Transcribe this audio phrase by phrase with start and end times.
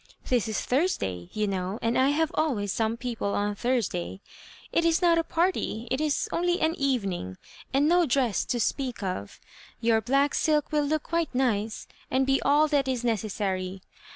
[0.29, 4.19] This is Thursday, you know, and I have always some people on Thursday.
[4.71, 7.37] It is not a party— it is only an Evening—
[7.71, 9.39] and no dress to speak of.
[9.79, 13.83] Your black silk will look quite nice, and be all that is neces sary.